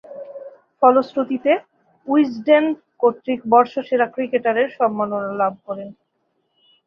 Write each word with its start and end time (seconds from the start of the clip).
ফলশ্রুতিতে 0.81 1.51
উইজডেন 2.07 2.65
কর্তৃক 3.01 3.39
বর্ষসেরা 3.53 4.07
ক্রিকেটারের 4.15 4.67
সম্মাননা 4.77 5.31
লাভ 5.41 5.53
করেন। 5.67 5.89